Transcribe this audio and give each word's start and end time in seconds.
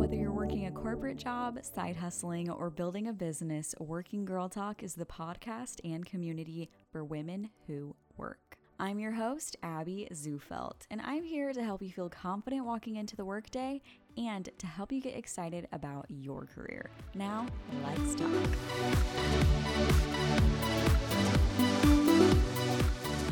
Whether 0.00 0.16
you're 0.16 0.32
working 0.32 0.64
a 0.64 0.70
corporate 0.70 1.18
job, 1.18 1.62
side 1.62 1.96
hustling, 1.96 2.48
or 2.48 2.70
building 2.70 3.06
a 3.06 3.12
business, 3.12 3.74
Working 3.78 4.24
Girl 4.24 4.48
Talk 4.48 4.82
is 4.82 4.94
the 4.94 5.04
podcast 5.04 5.80
and 5.84 6.06
community 6.06 6.70
for 6.90 7.04
women 7.04 7.50
who 7.66 7.94
work. 8.16 8.56
I'm 8.78 8.98
your 8.98 9.12
host, 9.12 9.58
Abby 9.62 10.08
Zufelt, 10.10 10.86
and 10.90 11.02
I'm 11.02 11.22
here 11.22 11.52
to 11.52 11.62
help 11.62 11.82
you 11.82 11.92
feel 11.92 12.08
confident 12.08 12.64
walking 12.64 12.96
into 12.96 13.14
the 13.14 13.26
workday 13.26 13.82
and 14.16 14.48
to 14.56 14.66
help 14.66 14.90
you 14.90 15.02
get 15.02 15.18
excited 15.18 15.68
about 15.70 16.06
your 16.08 16.46
career. 16.46 16.88
Now, 17.14 17.46
let's 17.84 18.14
talk. 18.14 18.30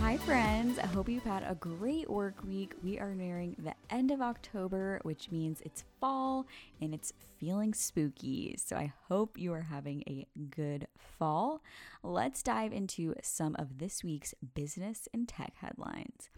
Hi, 0.08 0.16
friends. 0.16 0.78
I 0.78 0.86
hope 0.86 1.10
you've 1.10 1.22
had 1.22 1.42
a 1.42 1.54
great 1.54 2.08
work 2.08 2.42
week. 2.42 2.72
We 2.82 2.98
are 2.98 3.14
nearing 3.14 3.54
the 3.58 3.74
end 3.90 4.10
of 4.10 4.22
October, 4.22 5.00
which 5.02 5.30
means 5.30 5.60
it's 5.60 5.84
fall 6.00 6.46
and 6.80 6.94
it's 6.94 7.12
feeling 7.38 7.74
spooky. 7.74 8.56
So 8.56 8.74
I 8.74 8.90
hope 9.08 9.38
you 9.38 9.52
are 9.52 9.60
having 9.60 10.02
a 10.06 10.26
good 10.48 10.86
fall. 10.96 11.62
Let's 12.02 12.42
dive 12.42 12.72
into 12.72 13.16
some 13.22 13.54
of 13.58 13.76
this 13.76 14.02
week's 14.02 14.32
business 14.54 15.08
and 15.12 15.28
tech 15.28 15.52
headlines. 15.56 16.30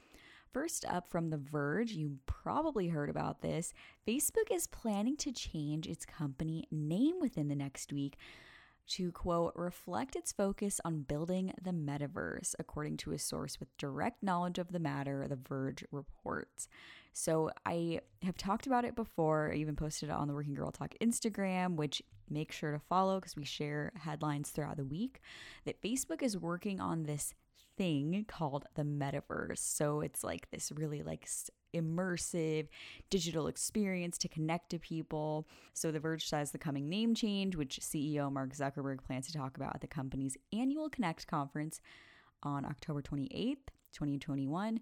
First 0.53 0.85
up 0.87 1.09
from 1.09 1.31
The 1.31 1.39
Verge, 1.39 1.93
you 1.93 2.19
probably 2.27 2.89
heard 2.89 3.09
about 3.09 3.41
this. 3.41 3.73
Facebook 4.05 4.51
is 4.51 4.67
planning 4.67 5.17
to 5.19 5.31
change 5.31 5.87
its 5.87 6.05
company 6.05 6.67
name 6.73 7.21
within 7.21 7.47
the 7.47 7.55
next 7.55 7.93
week 7.93 8.19
to 8.91 9.13
quote, 9.13 9.53
reflect 9.55 10.17
its 10.17 10.33
focus 10.33 10.81
on 10.85 11.03
building 11.03 11.53
the 11.63 11.71
metaverse, 11.71 12.55
according 12.59 12.97
to 12.99 13.13
a 13.13 13.19
source 13.19 13.59
with 13.61 13.77
direct 13.77 14.23
knowledge 14.23 14.59
of 14.59 14.73
the 14.73 14.79
matter, 14.79 15.27
The 15.29 15.37
Verge 15.37 15.85
reports. 15.91 16.69
So 17.13 17.51
I 17.67 18.01
have 18.23 18.37
talked 18.37 18.67
about 18.67 18.85
it 18.85 18.95
before. 18.95 19.53
I 19.53 19.57
even 19.57 19.77
posted 19.77 20.09
it 20.09 20.13
on 20.13 20.29
the 20.29 20.35
Working 20.35 20.55
Girl 20.55 20.71
Talk 20.71 20.95
Instagram, 21.01 21.77
which 21.77 22.03
make 22.29 22.53
sure 22.53 22.73
to 22.73 22.79
follow 22.79 23.19
because 23.19 23.37
we 23.37 23.45
share 23.45 23.93
headlines 23.97 24.51
throughout 24.51 24.77
the 24.77 24.85
week. 24.85 25.21
That 25.65 25.83
Facebook 25.83 26.23
is 26.23 26.37
working 26.37 26.81
on 26.81 27.05
this 27.05 27.35
thing 27.81 28.27
called 28.29 28.67
the 28.75 28.83
metaverse. 28.83 29.57
So 29.57 30.03
it's 30.03 30.23
like 30.23 30.51
this 30.51 30.71
really 30.71 31.03
like 31.03 31.27
immersive 31.75 32.69
digital 33.09 33.47
experience 33.47 34.19
to 34.19 34.29
connect 34.29 34.69
to 34.71 34.79
people. 34.79 35.49
So, 35.73 35.91
The 35.91 35.99
Verge 35.99 36.29
says 36.29 36.51
the 36.51 36.59
coming 36.59 36.91
name 36.91 37.15
change, 37.15 37.57
which 37.57 37.81
CEO 37.81 38.31
Mark 38.31 38.55
Zuckerberg 38.55 39.03
plans 39.03 39.29
to 39.29 39.33
talk 39.33 39.57
about 39.57 39.77
at 39.77 39.81
the 39.81 39.87
company's 39.87 40.37
annual 40.53 40.91
Connect 40.91 41.27
conference 41.27 41.81
on 42.43 42.67
October 42.67 43.01
28th, 43.01 43.57
2021. 43.95 44.81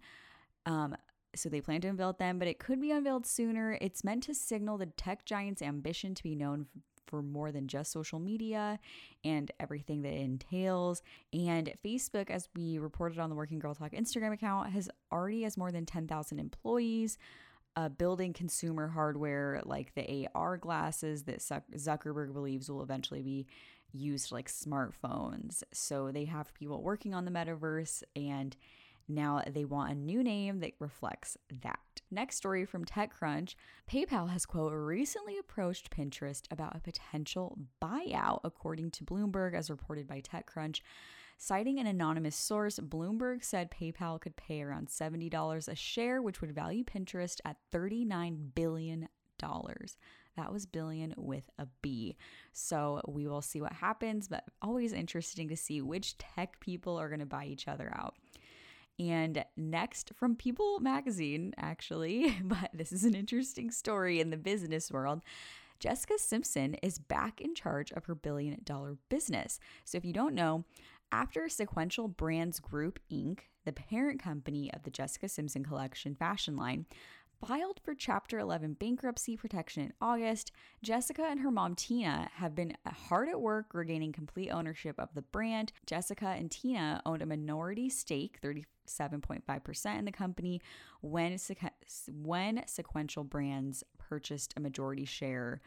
Um, 0.67 0.97
so 1.37 1.49
they 1.49 1.61
plan 1.61 1.81
to 1.83 1.89
unveil 1.89 2.15
them, 2.15 2.41
but 2.41 2.49
it 2.49 2.59
could 2.59 2.81
be 2.81 2.91
unveiled 2.91 3.27
sooner. 3.27 3.79
It's 3.81 4.03
meant 4.03 4.25
to 4.25 4.35
signal 4.35 4.77
the 4.77 4.87
tech 4.87 5.25
giant's 5.25 5.63
ambition 5.63 6.17
to 6.17 6.23
be 6.25 6.35
known 6.35 6.67
for 7.09 7.23
more 7.23 7.51
than 7.51 7.67
just 7.67 7.91
social 7.91 8.19
media 8.19 8.79
and 9.25 9.51
everything 9.59 10.03
that 10.03 10.13
entails. 10.13 11.03
And 11.33 11.73
Facebook, 11.85 12.31
as 12.31 12.49
we 12.55 12.79
reported 12.79 13.19
on 13.19 13.31
the 13.31 13.37
Working 13.37 13.59
Girl 13.59 13.75
Talk 13.75 13.93
Instagram 13.93 14.33
account, 14.33 14.71
has 14.71 14.89
already 15.11 15.43
has 15.43 15.57
more 15.57 15.73
than 15.73 15.87
10,000 15.87 16.39
employees. 16.39 17.19
Uh, 17.77 17.89
building 17.89 18.33
consumer 18.33 18.89
hardware 18.89 19.63
like 19.65 19.95
the 19.95 20.27
AR 20.35 20.57
glasses 20.57 21.23
that 21.25 21.39
Zuckerberg 21.39 22.33
believes 22.33 22.69
will 22.69 22.83
eventually 22.83 23.23
be 23.23 23.47
used 23.93 24.33
like 24.33 24.51
smartphones. 24.51 25.63
So 25.73 26.11
they 26.11 26.25
have 26.25 26.53
people 26.55 26.83
working 26.83 27.15
on 27.15 27.25
the 27.25 27.31
metaverse 27.31 28.03
and 28.17 28.57
now 29.09 29.43
they 29.49 29.65
want 29.65 29.93
a 29.93 29.95
new 29.95 30.23
name 30.23 30.61
that 30.61 30.73
reflects 30.79 31.37
that. 31.63 31.79
Next 32.11 32.37
story 32.37 32.65
from 32.65 32.85
TechCrunch 32.85 33.55
PayPal 33.91 34.31
has, 34.31 34.47
quote, 34.47 34.73
recently 34.73 35.39
approached 35.39 35.91
Pinterest 35.91 36.43
about 36.51 36.77
a 36.77 36.81
potential 36.81 37.59
buyout, 37.83 38.41
according 38.45 38.91
to 38.93 39.05
Bloomberg, 39.05 39.55
as 39.55 39.71
reported 39.71 40.07
by 40.07 40.21
TechCrunch. 40.21 40.81
Citing 41.37 41.79
an 41.79 41.87
anonymous 41.87 42.35
source, 42.35 42.81
Bloomberg 42.81 43.45
said 43.45 43.71
PayPal 43.71 44.21
could 44.21 44.37
pay 44.37 44.61
around 44.61 44.89
$70 44.89 45.69
a 45.69 45.75
share, 45.75 46.21
which 46.21 46.41
would 46.41 46.55
value 46.55 46.83
Pinterest 46.83 47.39
at 47.45 47.59
$39 47.73 48.55
billion. 48.55 49.09
That 49.41 50.53
was 50.53 50.67
billion 50.67 51.15
with 51.17 51.49
a 51.59 51.67
B. 51.81 52.17
So 52.53 53.01
we 53.07 53.29
will 53.29 53.43
see 53.43 53.61
what 53.61 53.73
happens, 53.73 54.29
but 54.29 54.45
always 54.63 54.93
interesting 54.93 55.49
to 55.49 55.57
see 55.57 55.81
which 55.81 56.19
tech 56.19 56.59
people 56.61 56.97
are 56.97 57.09
going 57.09 57.21
to 57.21 57.27
buy 57.27 57.45
each 57.45 57.69
other 57.69 57.93
out. 57.95 58.17
And 58.99 59.45
next 59.57 60.13
from 60.17 60.35
People 60.35 60.81
magazine, 60.81 61.55
actually, 61.57 62.37
but 62.45 62.71
this 62.75 62.93
is 62.93 63.05
an 63.05 63.15
interesting 63.15 63.71
story 63.71 64.21
in 64.21 64.31
the 64.31 64.37
business 64.37 64.91
world. 64.91 65.23
Jessica 65.79 66.15
Simpson 66.19 66.75
is 66.83 66.99
back 66.99 67.41
in 67.41 67.55
charge 67.55 67.93
of 67.93 68.07
her 68.07 68.15
billion 68.17 68.61
dollar 68.65 68.97
business. 69.09 69.61
So, 69.85 69.97
if 69.97 70.05
you 70.05 70.13
don't 70.13 70.35
know, 70.35 70.65
after 71.13 71.49
Sequential 71.49 72.09
Brands 72.09 72.59
Group 72.59 72.99
Inc., 73.11 73.41
the 73.65 73.73
parent 73.73 74.21
company 74.23 74.73
of 74.73 74.83
the 74.83 74.91
Jessica 74.91 75.29
Simpson 75.29 75.65
collection 75.65 76.15
fashion 76.15 76.57
line, 76.57 76.87
filed 77.47 77.81
for 77.85 77.95
Chapter 77.95 78.39
11 78.39 78.75
bankruptcy 78.75 79.37
protection 79.37 79.85
in 79.85 79.93
August, 80.01 80.51
Jessica 80.83 81.25
and 81.25 81.41
her 81.41 81.51
mom 81.51 81.75
Tina 81.75 82.31
have 82.35 82.55
been 82.55 82.77
hard 82.87 83.29
at 83.29 83.41
work 83.41 83.75
regaining 83.75 84.13
complete 84.13 84.51
ownership 84.51 84.99
of 84.99 85.09
the 85.15 85.23
brand. 85.23 85.73
Jessica 85.87 86.29
and 86.29 86.51
Tina 86.51 87.01
owned 87.07 87.23
a 87.23 87.27
minority 87.27 87.89
stake, 87.89 88.41
37.5% 88.43 89.99
in 89.99 90.05
the 90.05 90.13
company, 90.13 90.61
when, 91.01 91.39
when 92.13 92.63
Sequential 92.67 93.25
Brands 93.25 93.85
purchased 93.99 94.55
a 94.57 94.61
majority 94.61 95.05
share 95.05 95.61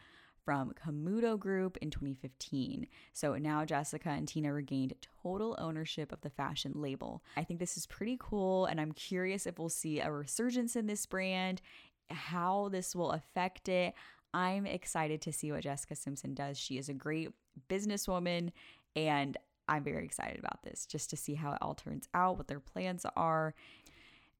from 0.44 0.72
Camuto 0.72 1.38
Group 1.38 1.76
in 1.78 1.90
2015. 1.90 2.86
So 3.12 3.36
now 3.36 3.64
Jessica 3.64 4.10
and 4.10 4.26
Tina 4.26 4.52
regained 4.52 4.94
total 5.22 5.56
ownership 5.58 6.12
of 6.12 6.20
the 6.20 6.30
fashion 6.30 6.72
label. 6.74 7.22
I 7.36 7.44
think 7.44 7.60
this 7.60 7.76
is 7.76 7.86
pretty 7.86 8.16
cool, 8.20 8.66
and 8.66 8.80
I'm 8.80 8.92
curious 8.92 9.46
if 9.46 9.58
we'll 9.58 9.68
see 9.68 10.00
a 10.00 10.10
resurgence 10.10 10.76
in 10.76 10.86
this 10.86 11.06
brand, 11.06 11.62
how 12.10 12.68
this 12.70 12.94
will 12.94 13.12
affect 13.12 13.68
it. 13.68 13.94
I'm 14.34 14.66
excited 14.66 15.20
to 15.22 15.32
see 15.32 15.52
what 15.52 15.62
Jessica 15.62 15.94
Simpson 15.94 16.34
does. 16.34 16.58
She 16.58 16.78
is 16.78 16.88
a 16.88 16.94
great 16.94 17.30
businesswoman, 17.68 18.52
and 18.96 19.36
I'm 19.68 19.84
very 19.84 20.04
excited 20.04 20.38
about 20.38 20.62
this 20.62 20.86
just 20.86 21.10
to 21.10 21.16
see 21.16 21.34
how 21.34 21.52
it 21.52 21.58
all 21.60 21.74
turns 21.74 22.08
out, 22.14 22.36
what 22.36 22.48
their 22.48 22.60
plans 22.60 23.06
are. 23.16 23.54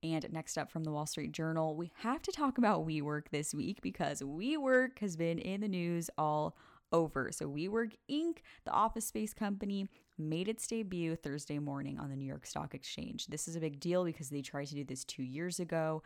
And 0.02 0.26
next 0.32 0.58
up 0.58 0.70
from 0.70 0.82
the 0.84 0.90
Wall 0.90 1.06
Street 1.06 1.32
Journal, 1.32 1.76
we 1.76 1.92
have 1.98 2.22
to 2.22 2.32
talk 2.32 2.58
about 2.58 2.86
WeWork 2.86 3.28
this 3.30 3.54
week 3.54 3.80
because 3.82 4.20
WeWork 4.20 4.98
has 4.98 5.16
been 5.16 5.38
in 5.38 5.60
the 5.60 5.68
news 5.68 6.10
all 6.18 6.56
over. 6.92 7.30
So, 7.30 7.48
WeWork 7.48 7.92
Inc., 8.10 8.38
the 8.64 8.72
office 8.72 9.06
space 9.06 9.32
company, 9.32 9.88
made 10.18 10.48
its 10.48 10.66
debut 10.66 11.14
Thursday 11.16 11.58
morning 11.58 11.98
on 11.98 12.10
the 12.10 12.16
New 12.16 12.26
York 12.26 12.46
Stock 12.46 12.74
Exchange. 12.74 13.28
This 13.28 13.46
is 13.46 13.54
a 13.54 13.60
big 13.60 13.78
deal 13.78 14.04
because 14.04 14.28
they 14.28 14.42
tried 14.42 14.66
to 14.66 14.74
do 14.74 14.84
this 14.84 15.04
two 15.04 15.22
years 15.22 15.60
ago 15.60 16.02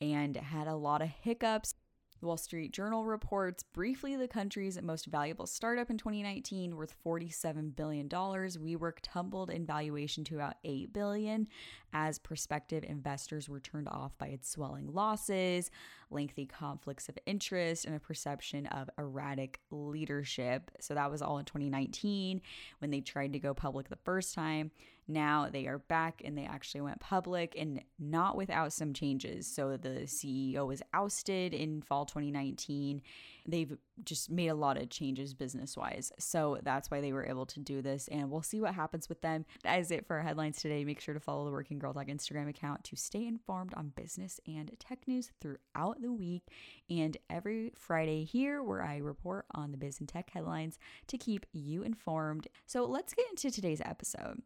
and 0.00 0.36
had 0.36 0.66
a 0.66 0.74
lot 0.74 1.02
of 1.02 1.08
hiccups. 1.08 1.74
The 2.20 2.26
Wall 2.26 2.36
Street 2.36 2.72
Journal 2.72 3.04
reports 3.04 3.62
briefly 3.62 4.16
the 4.16 4.26
country's 4.26 4.80
most 4.82 5.06
valuable 5.06 5.46
startup 5.46 5.88
in 5.88 5.98
2019, 5.98 6.74
worth 6.74 6.92
$47 7.06 7.76
billion. 7.76 8.08
WeWork 8.08 8.96
tumbled 9.02 9.50
in 9.50 9.64
valuation 9.64 10.24
to 10.24 10.34
about 10.34 10.56
8 10.64 10.92
billion 10.92 11.46
as 11.92 12.18
prospective 12.18 12.82
investors 12.82 13.48
were 13.48 13.60
turned 13.60 13.88
off 13.88 14.18
by 14.18 14.26
its 14.26 14.50
swelling 14.50 14.92
losses, 14.92 15.70
lengthy 16.10 16.44
conflicts 16.44 17.08
of 17.08 17.16
interest, 17.24 17.84
and 17.84 17.94
a 17.94 18.00
perception 18.00 18.66
of 18.66 18.90
erratic 18.98 19.60
leadership. 19.70 20.72
So 20.80 20.94
that 20.94 21.12
was 21.12 21.22
all 21.22 21.38
in 21.38 21.44
2019 21.44 22.40
when 22.80 22.90
they 22.90 23.00
tried 23.00 23.32
to 23.34 23.38
go 23.38 23.54
public 23.54 23.88
the 23.88 23.96
first 23.96 24.34
time. 24.34 24.72
Now 25.08 25.48
they 25.50 25.66
are 25.66 25.78
back 25.78 26.20
and 26.22 26.36
they 26.36 26.44
actually 26.44 26.82
went 26.82 27.00
public 27.00 27.56
and 27.58 27.82
not 27.98 28.36
without 28.36 28.74
some 28.74 28.92
changes. 28.92 29.46
So 29.46 29.78
the 29.78 30.00
CEO 30.04 30.66
was 30.66 30.82
ousted 30.92 31.54
in 31.54 31.80
fall 31.80 32.04
2019. 32.04 33.00
They've 33.46 33.74
just 34.04 34.30
made 34.30 34.48
a 34.48 34.54
lot 34.54 34.76
of 34.76 34.90
changes 34.90 35.32
business 35.32 35.78
wise. 35.78 36.12
So 36.18 36.58
that's 36.62 36.90
why 36.90 37.00
they 37.00 37.14
were 37.14 37.24
able 37.26 37.46
to 37.46 37.60
do 37.60 37.80
this. 37.80 38.06
And 38.08 38.30
we'll 38.30 38.42
see 38.42 38.60
what 38.60 38.74
happens 38.74 39.08
with 39.08 39.22
them. 39.22 39.46
That 39.64 39.80
is 39.80 39.90
it 39.90 40.06
for 40.06 40.16
our 40.16 40.22
headlines 40.22 40.60
today. 40.60 40.84
Make 40.84 41.00
sure 41.00 41.14
to 41.14 41.20
follow 41.20 41.46
the 41.46 41.52
Working 41.52 41.78
Girl 41.78 41.94
Talk 41.94 42.08
Instagram 42.08 42.50
account 42.50 42.84
to 42.84 42.96
stay 42.96 43.26
informed 43.26 43.72
on 43.74 43.92
business 43.96 44.38
and 44.46 44.70
tech 44.78 45.08
news 45.08 45.30
throughout 45.40 46.02
the 46.02 46.12
week. 46.12 46.42
And 46.90 47.16
every 47.30 47.72
Friday 47.74 48.24
here, 48.24 48.62
where 48.62 48.82
I 48.82 48.98
report 48.98 49.46
on 49.54 49.70
the 49.70 49.78
biz 49.78 50.00
and 50.00 50.08
tech 50.08 50.28
headlines 50.30 50.78
to 51.06 51.16
keep 51.16 51.46
you 51.52 51.82
informed. 51.82 52.48
So 52.66 52.84
let's 52.84 53.14
get 53.14 53.24
into 53.30 53.50
today's 53.50 53.80
episode. 53.82 54.42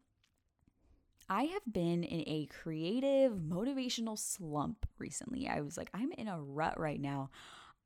I 1.29 1.43
have 1.43 1.61
been 1.71 2.03
in 2.03 2.23
a 2.27 2.47
creative, 2.47 3.33
motivational 3.33 4.17
slump 4.17 4.85
recently. 4.97 5.47
I 5.47 5.61
was 5.61 5.77
like, 5.77 5.89
I'm 5.93 6.11
in 6.13 6.27
a 6.27 6.39
rut 6.39 6.79
right 6.79 6.99
now. 6.99 7.29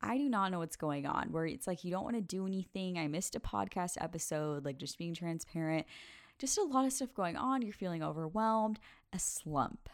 I 0.02 0.16
do 0.16 0.28
not 0.28 0.52
know 0.52 0.58
what's 0.58 0.76
going 0.76 1.06
on, 1.06 1.32
where 1.32 1.46
it's 1.46 1.66
like 1.66 1.84
you 1.84 1.90
don't 1.90 2.04
want 2.04 2.16
to 2.16 2.22
do 2.22 2.46
anything. 2.46 2.98
I 2.98 3.08
missed 3.08 3.34
a 3.34 3.40
podcast 3.40 3.96
episode, 4.00 4.64
like 4.64 4.78
just 4.78 4.98
being 4.98 5.14
transparent. 5.14 5.86
Just 6.38 6.58
a 6.58 6.62
lot 6.62 6.84
of 6.84 6.92
stuff 6.92 7.14
going 7.14 7.36
on. 7.36 7.62
You're 7.62 7.72
feeling 7.72 8.02
overwhelmed, 8.02 8.78
a 9.12 9.18
slump. 9.18 9.88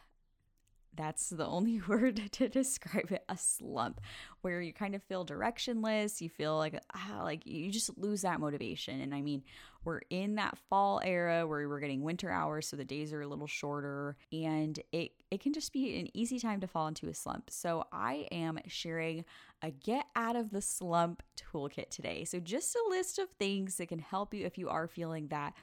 That's 0.96 1.30
the 1.30 1.46
only 1.46 1.80
word 1.88 2.20
to 2.32 2.48
describe 2.48 3.10
it 3.10 3.24
a 3.28 3.36
slump 3.36 4.00
where 4.42 4.60
you 4.60 4.72
kind 4.72 4.94
of 4.94 5.02
feel 5.02 5.24
directionless 5.24 6.20
you 6.20 6.28
feel 6.28 6.56
like 6.56 6.78
ah, 6.94 7.20
like 7.22 7.46
you 7.46 7.70
just 7.70 7.96
lose 7.98 8.22
that 8.22 8.40
motivation. 8.40 9.00
And 9.00 9.14
i 9.14 9.20
mean 9.20 9.42
we're 9.84 10.00
in 10.08 10.36
that 10.36 10.56
fall 10.70 11.00
era 11.04 11.46
where 11.46 11.68
we're 11.68 11.80
getting 11.80 12.02
winter 12.02 12.30
hours 12.30 12.66
so 12.66 12.76
the 12.76 12.84
days 12.84 13.12
are 13.12 13.20
a 13.20 13.26
little 13.26 13.46
shorter 13.46 14.16
and 14.32 14.80
it 14.92 15.12
it 15.30 15.40
can 15.40 15.52
just 15.52 15.72
be 15.72 16.00
an 16.00 16.08
easy 16.16 16.38
time 16.38 16.60
to 16.60 16.66
fall 16.66 16.86
into 16.86 17.08
a 17.08 17.14
slump. 17.14 17.50
So 17.50 17.84
i 17.92 18.26
am 18.30 18.58
sharing 18.66 19.24
a 19.62 19.70
get 19.70 20.06
out 20.14 20.36
of 20.36 20.50
the 20.50 20.60
slump 20.60 21.22
toolkit 21.36 21.90
today. 21.90 22.24
So 22.24 22.38
just 22.38 22.74
a 22.74 22.90
list 22.90 23.18
of 23.18 23.28
things 23.38 23.76
that 23.76 23.88
can 23.88 23.98
help 23.98 24.34
you 24.34 24.44
if 24.44 24.58
you 24.58 24.68
are 24.68 24.86
feeling 24.86 25.28
that 25.28 25.54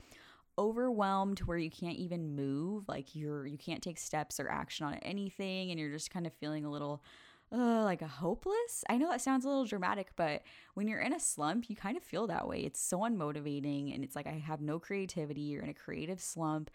overwhelmed 0.58 1.40
where 1.40 1.58
you 1.58 1.70
can't 1.70 1.98
even 1.98 2.36
move 2.36 2.88
like 2.88 3.16
you're 3.16 3.46
you 3.46 3.58
can't 3.58 3.82
take 3.82 3.98
steps 3.98 4.40
or 4.40 4.50
action 4.50 4.86
on 4.86 4.96
anything 4.96 5.72
and 5.72 5.80
you're 5.80 5.92
just 5.92 6.12
kind 6.12 6.28
of 6.28 6.34
feeling 6.34 6.66
a 6.66 6.72
little 6.72 7.04
uh, 7.54 7.84
like 7.84 8.02
a 8.02 8.08
hopeless? 8.08 8.86
I 8.90 8.98
know 8.98 9.10
that 9.10 9.22
sounds 9.22 9.44
a 9.46 9.48
little 9.48 9.66
dramatic 9.66 10.12
but 10.16 10.44
when 10.74 10.88
you're 10.88 11.02
in 11.02 11.14
a 11.14 11.20
slump 11.20 11.70
you 11.70 11.76
kind 11.76 11.98
of 11.98 12.04
feel 12.04 12.28
that 12.28 12.48
way. 12.48 12.60
It's 12.60 12.82
so 12.82 13.00
unmotivating 13.00 13.94
and 13.94 14.04
it's 14.04 14.16
like 14.16 14.28
i 14.28 14.42
have 14.46 14.62
no 14.62 14.80
creativity. 14.80 15.42
You're 15.42 15.64
in 15.64 15.70
a 15.70 15.74
creative 15.74 16.22
slump 16.22 16.70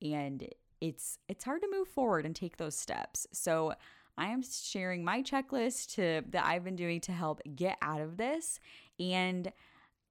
and 0.00 0.48
it's 0.80 1.18
it's 1.28 1.44
hard 1.44 1.62
to 1.62 1.70
move 1.70 1.88
forward 1.88 2.26
and 2.26 2.34
take 2.34 2.56
those 2.56 2.76
steps. 2.76 3.26
So 3.32 3.74
i 4.18 4.26
am 4.26 4.42
sharing 4.42 5.02
my 5.02 5.22
checklist 5.22 5.94
to 5.94 6.22
that 6.28 6.44
i've 6.44 6.64
been 6.64 6.76
doing 6.76 7.00
to 7.00 7.12
help 7.12 7.40
get 7.56 7.78
out 7.80 8.00
of 8.00 8.18
this 8.18 8.60
and 9.00 9.50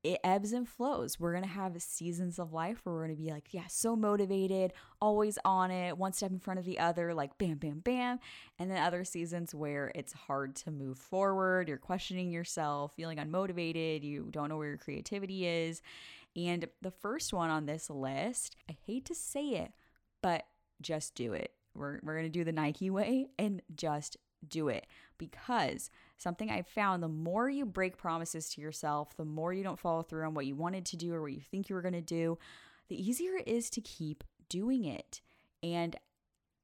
it 0.04 0.20
ebbs 0.24 0.52
and 0.52 0.68
flows. 0.68 1.20
We're 1.20 1.32
going 1.32 1.44
to 1.44 1.50
have 1.50 1.80
seasons 1.82 2.40
of 2.40 2.54
life 2.54 2.80
where 2.84 2.96
we're 2.96 3.06
going 3.06 3.18
to 3.18 3.24
be 3.24 3.32
like, 3.32 3.54
yeah, 3.54 3.68
so 3.68 3.96
motivated, 3.96 4.74
always 5.00 5.38
on 5.46 5.70
it, 5.70 5.98
one 5.98 6.14
step 6.14 6.32
in 6.32 6.40
front 6.40 6.60
of 6.60 6.66
the 6.66 6.80
other, 6.80 7.14
like 7.14 7.38
bam, 7.38 7.58
bam, 7.58 7.80
bam. 7.80 8.20
And 8.58 8.72
then 8.72 8.82
other 8.82 9.04
seasons 9.04 9.54
where 9.54 9.92
it's 9.94 10.14
hard 10.14 10.56
to 10.58 10.72
move 10.72 10.98
forward. 10.98 11.68
You're 11.68 11.78
questioning 11.78 12.32
yourself, 12.32 12.94
feeling 12.96 13.20
unmotivated, 13.20 14.04
you 14.04 14.28
don't 14.32 14.50
know 14.50 14.58
where 14.58 14.70
your 14.70 14.78
creativity 14.78 15.46
is. 15.46 15.82
And 16.36 16.68
the 16.82 16.92
first 16.92 17.34
one 17.34 17.50
on 17.50 17.66
this 17.66 17.90
list, 17.90 18.56
I 18.70 18.78
hate 18.86 19.06
to 19.06 19.16
say 19.16 19.50
it, 19.50 19.74
but 20.24 20.46
just 20.82 21.14
do 21.14 21.34
it. 21.34 21.54
We're, 21.76 22.00
we're 22.02 22.16
going 22.16 22.26
to 22.26 22.30
do 22.30 22.44
the 22.44 22.52
Nike 22.52 22.90
way 22.90 23.28
and 23.38 23.62
just 23.76 24.18
do 24.48 24.68
it 24.68 24.88
because 25.18 25.90
something 26.18 26.50
I've 26.50 26.68
found 26.68 27.02
the 27.02 27.08
more 27.08 27.50
you 27.50 27.66
break 27.66 27.98
promises 27.98 28.50
to 28.50 28.62
yourself, 28.62 29.16
the 29.16 29.26
more 29.26 29.54
you 29.54 29.64
don't 29.64 29.80
follow 29.80 30.02
through 30.02 30.26
on 30.26 30.34
what 30.34 30.46
you 30.46 30.56
wanted 30.56 30.86
to 30.88 30.98
do 30.98 31.14
or 31.14 31.22
what 31.22 31.34
you 31.34 31.42
think 31.42 31.70
you 31.70 31.76
were 31.76 31.82
going 31.82 31.94
to 31.94 32.02
do, 32.02 32.38
the 32.90 33.02
easier 33.02 33.36
it 33.36 33.48
is 33.48 33.70
to 33.72 33.82
keep 33.82 34.24
doing 34.50 34.86
it. 34.86 35.22
And 35.64 35.96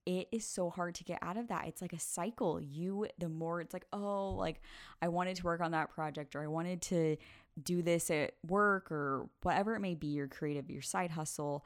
it 0.05 0.29
is 0.31 0.45
so 0.45 0.69
hard 0.69 0.95
to 0.95 1.03
get 1.03 1.19
out 1.21 1.35
of 1.37 1.49
that. 1.49 1.67
It's 1.67 1.81
like 1.81 1.93
a 1.93 1.99
cycle. 1.99 2.61
You, 2.61 3.07
the 3.19 3.27
more 3.27 3.59
it's 3.59 3.73
like, 3.73 3.85
oh, 3.91 4.29
like 4.31 4.61
I 5.01 5.09
wanted 5.09 5.35
to 5.37 5.43
work 5.43 5.59
on 5.59 5.71
that 5.71 5.89
project 5.89 6.35
or 6.35 6.41
I 6.41 6.47
wanted 6.47 6.81
to 6.83 7.17
do 7.61 7.81
this 7.81 8.09
at 8.09 8.33
work 8.47 8.91
or 8.91 9.29
whatever 9.41 9.75
it 9.75 9.81
may 9.81 9.95
be, 9.95 10.07
your 10.07 10.27
creative, 10.27 10.69
your 10.69 10.81
side 10.81 11.11
hustle, 11.11 11.65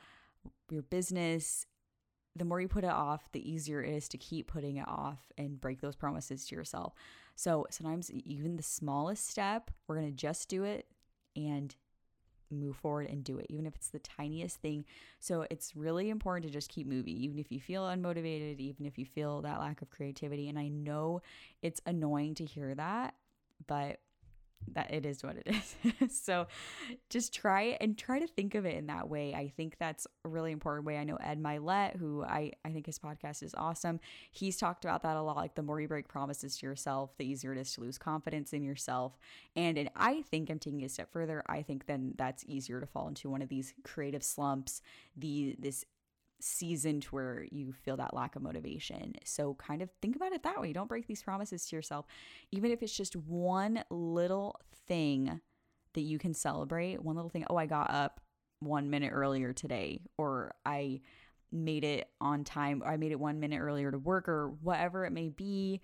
your 0.71 0.81
business, 0.81 1.67
the 2.35 2.45
more 2.45 2.61
you 2.61 2.67
put 2.67 2.83
it 2.83 2.89
off, 2.89 3.31
the 3.31 3.51
easier 3.51 3.83
it 3.83 3.93
is 3.93 4.07
to 4.09 4.17
keep 4.17 4.47
putting 4.47 4.77
it 4.77 4.87
off 4.87 5.31
and 5.37 5.59
break 5.59 5.81
those 5.81 5.95
promises 5.95 6.45
to 6.47 6.55
yourself. 6.55 6.93
So 7.35 7.65
sometimes, 7.69 8.11
even 8.11 8.55
the 8.55 8.63
smallest 8.63 9.27
step, 9.27 9.71
we're 9.87 9.95
going 9.95 10.09
to 10.09 10.15
just 10.15 10.47
do 10.47 10.63
it 10.63 10.87
and 11.35 11.75
move 12.49 12.75
forward 12.75 13.07
and 13.09 13.23
do 13.23 13.37
it, 13.37 13.47
even 13.49 13.65
if 13.65 13.75
it's 13.75 13.89
the 13.89 13.99
tiniest 13.99 14.57
thing. 14.57 14.85
So 15.19 15.45
it's 15.49 15.75
really 15.75 16.09
important 16.09 16.45
to 16.45 16.51
just 16.51 16.69
keep 16.69 16.87
moving, 16.87 17.15
even 17.17 17.39
if 17.39 17.51
you 17.51 17.59
feel 17.59 17.83
unmotivated, 17.83 18.59
even 18.59 18.85
if 18.85 18.97
you 18.97 19.05
feel 19.05 19.41
that 19.41 19.59
lack 19.59 19.81
of 19.81 19.89
creativity. 19.89 20.49
And 20.49 20.59
I 20.59 20.67
know 20.67 21.21
it's 21.61 21.81
annoying 21.85 22.35
to 22.35 22.45
hear 22.45 22.75
that, 22.75 23.15
but 23.67 23.99
that 24.73 24.93
it 24.93 25.05
is 25.05 25.23
what 25.23 25.35
it 25.37 25.47
is. 26.01 26.21
so 26.21 26.47
just 27.09 27.33
try 27.33 27.77
and 27.81 27.97
try 27.97 28.19
to 28.19 28.27
think 28.27 28.55
of 28.55 28.65
it 28.65 28.75
in 28.75 28.87
that 28.87 29.09
way. 29.09 29.33
I 29.33 29.51
think 29.55 29.77
that's 29.79 30.07
a 30.25 30.29
really 30.29 30.51
important 30.51 30.85
way. 30.85 30.97
I 30.97 31.03
know 31.03 31.17
Ed 31.17 31.41
Mylett, 31.41 31.97
who 31.97 32.23
I, 32.23 32.51
I 32.63 32.69
think 32.69 32.85
his 32.85 32.99
podcast 32.99 33.43
is 33.43 33.53
awesome. 33.55 33.99
He's 34.31 34.57
talked 34.57 34.85
about 34.85 35.03
that 35.03 35.17
a 35.17 35.21
lot. 35.21 35.35
Like 35.35 35.55
the 35.55 35.63
more 35.63 35.81
you 35.81 35.87
break 35.87 36.07
promises 36.07 36.57
to 36.57 36.65
yourself, 36.65 37.17
the 37.17 37.25
easier 37.25 37.53
it 37.53 37.57
is 37.57 37.73
to 37.73 37.81
lose 37.81 37.97
confidence 37.97 38.53
in 38.53 38.63
yourself. 38.63 39.17
And 39.55 39.77
and 39.77 39.89
I 39.95 40.21
think 40.23 40.49
I'm 40.49 40.59
taking 40.59 40.83
a 40.83 40.89
step 40.89 41.11
further. 41.11 41.43
I 41.47 41.61
think 41.61 41.85
then 41.85 42.13
that's 42.17 42.43
easier 42.47 42.79
to 42.79 42.85
fall 42.85 43.07
into 43.07 43.29
one 43.29 43.41
of 43.41 43.49
these 43.49 43.73
creative 43.83 44.23
slumps, 44.23 44.81
the 45.15 45.55
this 45.59 45.85
seasoned 46.43 47.05
where 47.05 47.45
you 47.51 47.73
feel 47.73 47.97
that 47.97 48.13
lack 48.13 48.35
of 48.35 48.41
motivation. 48.41 49.13
So 49.23 49.55
kind 49.55 49.81
of 49.81 49.89
think 50.01 50.15
about 50.15 50.33
it 50.33 50.43
that 50.43 50.59
way. 50.61 50.73
Don't 50.73 50.89
break 50.89 51.07
these 51.07 51.23
promises 51.23 51.65
to 51.67 51.75
yourself. 51.75 52.05
Even 52.51 52.71
if 52.71 52.81
it's 52.83 52.95
just 52.95 53.15
one 53.15 53.83
little 53.89 54.59
thing 54.87 55.41
that 55.93 56.01
you 56.01 56.17
can 56.17 56.33
celebrate, 56.33 57.01
one 57.01 57.15
little 57.15 57.29
thing, 57.29 57.45
oh, 57.49 57.57
I 57.57 57.65
got 57.65 57.89
up 57.91 58.21
one 58.59 58.89
minute 58.89 59.11
earlier 59.13 59.53
today, 59.53 60.01
or 60.17 60.53
I 60.65 61.01
made 61.51 61.83
it 61.83 62.09
on 62.21 62.43
time, 62.43 62.81
or 62.83 62.89
I 62.89 62.97
made 62.97 63.11
it 63.11 63.19
one 63.19 63.39
minute 63.39 63.59
earlier 63.59 63.91
to 63.91 63.97
work, 63.97 64.29
or 64.29 64.49
whatever 64.61 65.05
it 65.05 65.11
may 65.11 65.29
be. 65.29 65.81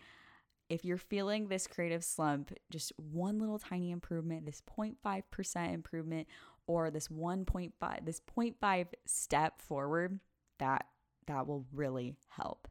If 0.69 0.85
you're 0.85 0.97
feeling 0.97 1.47
this 1.47 1.65
creative 1.65 2.03
slump, 2.03 2.53
just 2.69 2.91
one 2.97 3.39
little 3.39 3.59
tiny 3.59 3.91
improvement, 3.91 4.45
this 4.45 4.61
0.5% 4.61 5.73
improvement, 5.73 6.27
or 6.67 6.91
this 6.91 7.07
1.5, 7.07 7.71
this 8.05 8.21
0.5 8.37 8.87
step 9.05 9.61
forward 9.61 10.19
that 10.59 10.85
that 11.27 11.47
will 11.47 11.65
really 11.73 12.15
help. 12.29 12.67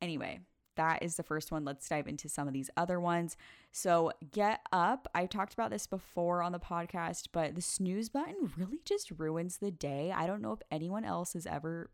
Anyway, 0.00 0.40
that 0.76 1.02
is 1.02 1.16
the 1.16 1.22
first 1.22 1.50
one. 1.50 1.64
Let's 1.64 1.88
dive 1.88 2.06
into 2.06 2.28
some 2.28 2.46
of 2.46 2.54
these 2.54 2.70
other 2.76 3.00
ones. 3.00 3.36
So, 3.72 4.12
get 4.32 4.60
up. 4.72 5.08
I 5.14 5.26
talked 5.26 5.54
about 5.54 5.70
this 5.70 5.86
before 5.86 6.42
on 6.42 6.52
the 6.52 6.58
podcast, 6.58 7.28
but 7.32 7.54
the 7.54 7.62
snooze 7.62 8.08
button 8.08 8.52
really 8.56 8.80
just 8.84 9.10
ruins 9.10 9.58
the 9.58 9.70
day. 9.70 10.12
I 10.14 10.26
don't 10.26 10.42
know 10.42 10.52
if 10.52 10.60
anyone 10.70 11.04
else 11.04 11.32
has 11.32 11.46
ever 11.46 11.90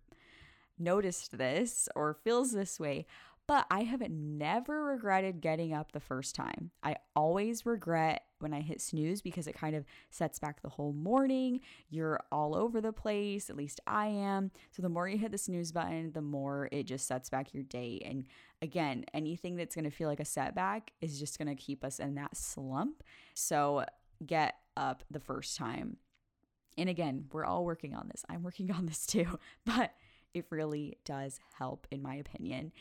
noticed 0.79 1.39
this 1.39 1.89
or 1.95 2.17
feels 2.25 2.53
this 2.53 2.81
way, 2.81 3.07
but 3.47 3.67
I 3.71 3.83
have 3.83 4.09
never 4.09 4.85
regretted 4.85 5.41
getting 5.41 5.73
up 5.73 5.93
the 5.93 6.01
first 6.01 6.35
time. 6.35 6.71
I 6.83 6.97
always 7.15 7.67
regret 7.67 8.25
when 8.43 8.53
I 8.53 8.61
hit 8.61 8.81
snooze 8.81 9.23
because 9.23 9.47
it 9.47 9.55
kind 9.55 9.75
of 9.77 9.85
sets 10.11 10.39
back 10.39 10.61
the 10.61 10.69
whole 10.69 10.93
morning. 10.93 11.61
You're 11.89 12.21
all 12.31 12.55
over 12.55 12.81
the 12.81 12.93
place, 12.93 13.49
at 13.49 13.57
least 13.57 13.81
I 13.87 14.07
am. 14.07 14.51
So 14.73 14.83
the 14.83 14.89
more 14.89 15.09
you 15.09 15.19
hit 15.19 15.33
the 15.33 15.39
snooze 15.39 15.73
button, 15.73 16.13
the 16.13 16.23
more 16.23 16.69
it 16.73 16.85
just 16.87 17.07
sets 17.07 17.31
back 17.31 17.55
your 17.55 17.63
day. 17.63 18.03
And 18.05 18.27
again, 18.61 19.05
anything 19.15 19.57
that's 19.57 19.75
going 19.75 19.85
to 19.85 19.91
feel 19.91 20.09
like 20.09 20.21
a 20.21 20.25
setback 20.25 20.93
is 21.01 21.19
just 21.19 21.39
going 21.39 21.49
to 21.49 21.55
keep 21.55 21.85
us 21.85 21.99
in 21.99 22.15
that 22.17 22.37
slump. 22.37 23.03
So 23.35 23.85
get 24.27 24.57
up 24.77 25.03
the 25.11 25.21
first 25.21 25.57
time. 25.57 25.97
And 26.79 26.89
again, 26.89 27.27
we're 27.33 27.45
all 27.45 27.65
working 27.65 27.95
on 27.95 28.09
this. 28.09 28.25
I'm 28.29 28.43
working 28.43 28.71
on 28.71 28.87
this 28.87 29.07
too, 29.07 29.39
but 29.65 29.93
it 30.35 30.47
really 30.51 30.97
does 31.05 31.41
help, 31.59 31.87
in 31.91 32.03
my 32.03 32.15
opinion. 32.15 32.73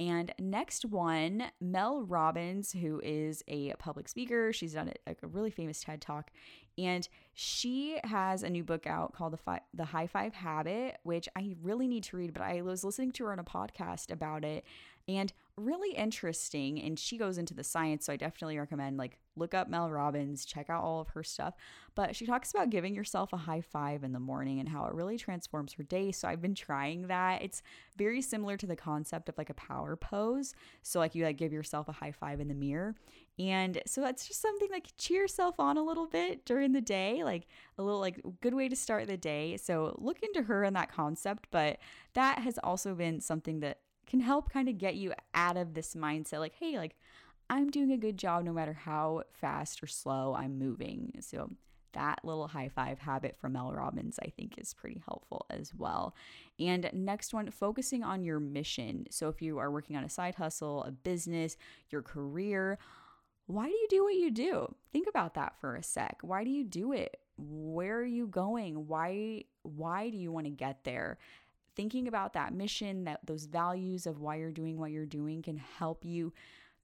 And 0.00 0.32
next 0.38 0.86
one, 0.86 1.44
Mel 1.60 2.02
Robbins, 2.04 2.72
who 2.72 3.02
is 3.04 3.44
a 3.46 3.74
public 3.74 4.08
speaker. 4.08 4.50
She's 4.50 4.72
done 4.72 4.90
a, 5.06 5.14
a 5.22 5.26
really 5.26 5.50
famous 5.50 5.82
TED 5.82 6.00
talk. 6.00 6.30
And 6.78 7.06
she 7.34 7.98
has 8.04 8.42
a 8.42 8.48
new 8.48 8.64
book 8.64 8.86
out 8.86 9.12
called 9.12 9.34
the, 9.34 9.36
Fi- 9.36 9.60
the 9.74 9.84
High 9.84 10.06
Five 10.06 10.32
Habit, 10.32 10.96
which 11.02 11.28
I 11.36 11.54
really 11.62 11.86
need 11.86 12.04
to 12.04 12.16
read, 12.16 12.32
but 12.32 12.42
I 12.42 12.62
was 12.62 12.82
listening 12.82 13.12
to 13.12 13.24
her 13.24 13.32
on 13.32 13.38
a 13.38 13.44
podcast 13.44 14.10
about 14.10 14.42
it 14.42 14.64
and 15.06 15.32
really 15.60 15.94
interesting. 15.94 16.80
And 16.80 16.98
she 16.98 17.18
goes 17.18 17.38
into 17.38 17.54
the 17.54 17.64
science, 17.64 18.06
so 18.06 18.12
I 18.12 18.16
definitely 18.16 18.58
recommend 18.58 18.96
like 18.96 19.18
look 19.36 19.54
up 19.54 19.68
Mel 19.68 19.90
Robbins, 19.90 20.44
check 20.44 20.68
out 20.68 20.82
all 20.82 21.00
of 21.00 21.08
her 21.08 21.22
stuff. 21.22 21.54
But 21.94 22.14
she 22.14 22.26
talks 22.26 22.50
about 22.50 22.70
giving 22.70 22.94
yourself 22.94 23.32
a 23.32 23.38
high 23.38 23.60
five 23.60 24.04
in 24.04 24.12
the 24.12 24.20
morning 24.20 24.60
and 24.60 24.68
how 24.68 24.84
it 24.86 24.94
really 24.94 25.18
transforms 25.18 25.72
her 25.74 25.82
day. 25.82 26.12
So 26.12 26.28
I've 26.28 26.42
been 26.42 26.54
trying 26.54 27.08
that. 27.08 27.42
It's 27.42 27.62
very 27.96 28.22
similar 28.22 28.56
to 28.56 28.66
the 28.66 28.76
concept 28.76 29.28
of 29.28 29.38
like 29.38 29.50
a 29.50 29.54
power 29.54 29.96
pose. 29.96 30.54
So 30.82 30.98
like 30.98 31.14
you 31.14 31.24
like 31.24 31.36
give 31.36 31.52
yourself 31.52 31.88
a 31.88 31.92
high 31.92 32.12
five 32.12 32.40
in 32.40 32.48
the 32.48 32.54
mirror. 32.54 32.94
And 33.38 33.80
so 33.86 34.00
that's 34.02 34.28
just 34.28 34.42
something 34.42 34.68
like 34.70 34.88
cheer 34.98 35.22
yourself 35.22 35.58
on 35.58 35.78
a 35.78 35.82
little 35.82 36.06
bit 36.06 36.44
during 36.44 36.72
the 36.72 36.80
day, 36.80 37.24
like 37.24 37.46
a 37.78 37.82
little 37.82 38.00
like 38.00 38.20
good 38.40 38.54
way 38.54 38.68
to 38.68 38.76
start 38.76 39.06
the 39.06 39.16
day. 39.16 39.56
So 39.56 39.96
look 39.98 40.18
into 40.22 40.42
her 40.42 40.64
and 40.64 40.76
that 40.76 40.92
concept, 40.92 41.46
but 41.50 41.78
that 42.14 42.40
has 42.40 42.58
also 42.62 42.94
been 42.94 43.20
something 43.20 43.60
that 43.60 43.78
can 44.06 44.20
help 44.20 44.52
kind 44.52 44.68
of 44.68 44.78
get 44.78 44.96
you 44.96 45.12
out 45.34 45.56
of 45.56 45.74
this 45.74 45.94
mindset 45.94 46.40
like, 46.40 46.54
hey, 46.58 46.78
like 46.78 46.96
I'm 47.48 47.70
doing 47.70 47.92
a 47.92 47.96
good 47.96 48.16
job 48.16 48.44
no 48.44 48.52
matter 48.52 48.72
how 48.72 49.24
fast 49.32 49.82
or 49.82 49.86
slow 49.86 50.34
I'm 50.34 50.58
moving. 50.58 51.14
So 51.20 51.50
that 51.92 52.20
little 52.24 52.48
high 52.48 52.68
five 52.68 53.00
habit 53.00 53.36
from 53.36 53.52
Mel 53.52 53.72
Robbins, 53.72 54.18
I 54.22 54.28
think, 54.28 54.58
is 54.58 54.74
pretty 54.74 55.02
helpful 55.04 55.46
as 55.50 55.74
well. 55.74 56.14
And 56.58 56.88
next 56.92 57.34
one, 57.34 57.50
focusing 57.50 58.04
on 58.04 58.22
your 58.22 58.38
mission. 58.38 59.06
So 59.10 59.28
if 59.28 59.42
you 59.42 59.58
are 59.58 59.70
working 59.70 59.96
on 59.96 60.04
a 60.04 60.08
side 60.08 60.36
hustle, 60.36 60.84
a 60.84 60.92
business, 60.92 61.56
your 61.90 62.02
career, 62.02 62.78
why 63.46 63.66
do 63.66 63.72
you 63.72 63.86
do 63.90 64.04
what 64.04 64.14
you 64.14 64.30
do? 64.30 64.72
Think 64.92 65.08
about 65.08 65.34
that 65.34 65.54
for 65.60 65.74
a 65.74 65.82
sec. 65.82 66.18
Why 66.22 66.44
do 66.44 66.50
you 66.50 66.62
do 66.62 66.92
it? 66.92 67.16
Where 67.36 67.98
are 67.98 68.04
you 68.04 68.28
going? 68.28 68.86
Why 68.86 69.44
why 69.62 70.10
do 70.10 70.16
you 70.16 70.30
want 70.30 70.46
to 70.46 70.50
get 70.50 70.84
there? 70.84 71.18
Thinking 71.80 72.08
about 72.08 72.34
that 72.34 72.52
mission, 72.52 73.04
that 73.04 73.20
those 73.24 73.46
values 73.46 74.06
of 74.06 74.20
why 74.20 74.36
you're 74.36 74.52
doing 74.52 74.78
what 74.78 74.90
you're 74.90 75.06
doing 75.06 75.40
can 75.40 75.56
help 75.56 76.04
you 76.04 76.30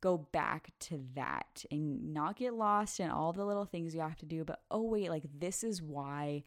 go 0.01 0.17
back 0.17 0.71
to 0.81 0.99
that 1.15 1.67
and 1.71 2.15
not 2.15 2.37
get 2.37 2.55
lost 2.55 2.99
in 2.99 3.11
all 3.11 3.31
the 3.35 3.45
little 3.45 3.67
things 3.67 3.95
you 3.95 4.01
have 4.01 4.17
to 4.17 4.25
do, 4.25 4.43
but 4.43 4.63
oh, 4.71 4.81
wait, 4.81 5.11
like 5.11 5.25
this 5.39 5.63
is 5.63 5.83
why 5.83 6.43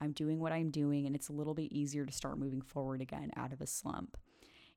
I'm 0.00 0.10
doing 0.10 0.40
what 0.40 0.50
I'm 0.50 0.70
doing. 0.70 1.06
And 1.06 1.14
it's 1.14 1.28
a 1.28 1.32
little 1.32 1.54
bit 1.54 1.70
easier 1.72 2.04
to 2.04 2.12
start 2.12 2.40
moving 2.40 2.60
forward 2.60 3.00
again 3.00 3.30
out 3.36 3.52
of 3.52 3.60
a 3.60 3.68
slump. 3.68 4.16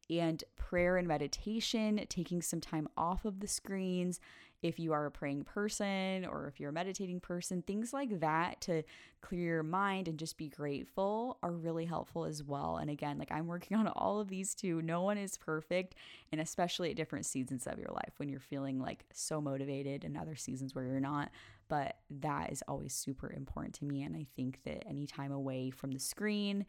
And 0.08 0.44
prayer 0.55 0.96
and 0.96 1.08
meditation, 1.08 2.00
taking 2.08 2.44
some 2.44 2.62
time 2.62 2.88
off 2.96 3.25
of 3.25 3.39
the 3.39 3.48
screens, 3.48 4.20
if 4.66 4.80
you 4.80 4.94
are 4.94 5.06
a 5.06 5.12
praying 5.12 5.44
person 5.44 6.26
or 6.26 6.48
if 6.48 6.60
you're 6.60 6.72
a 6.72 6.74
meditating 6.74 7.20
person, 7.20 7.62
things 7.62 7.94
like 7.94 8.20
that 8.20 8.60
to 8.62 8.82
clear 9.22 9.42
your 9.42 9.64
mind 9.64 10.08
and 10.08 10.18
just 10.18 10.38
be 10.38 10.50
grateful 10.50 11.38
are 11.44 11.52
really 11.52 11.86
helpful 11.86 12.26
as 12.26 12.42
well. 12.42 12.78
And 12.78 12.90
again, 12.90 13.20
like 13.20 13.32
I'm 13.32 13.46
working 13.46 13.78
on 13.78 13.88
all 13.90 14.20
of 14.20 14.28
these 14.28 14.56
too. 14.56 14.82
No 14.82 15.04
one 15.04 15.20
is 15.20 15.38
perfect, 15.38 15.94
and 16.32 16.42
especially 16.42 16.90
at 16.90 16.96
different 16.96 17.28
seasons 17.28 17.68
of 17.68 17.78
your 17.78 17.92
life 17.94 18.14
when 18.18 18.28
you're 18.28 18.40
feeling 18.40 18.80
like 18.80 19.06
so 19.14 19.40
motivated 19.40 20.04
and 20.04 20.18
other 20.18 20.36
seasons 20.36 20.74
where 20.74 20.86
you're 20.86 21.00
not. 21.00 21.30
But 21.68 21.98
that 22.10 22.52
is 22.52 22.64
always 22.68 22.94
super 22.96 23.32
important 23.32 23.76
to 23.76 23.86
me. 23.86 24.02
And 24.02 24.16
I 24.16 24.26
think 24.36 24.62
that 24.66 24.88
any 24.88 25.06
time 25.06 25.32
away 25.32 25.70
from 25.70 25.92
the 25.92 26.00
screen, 26.00 26.66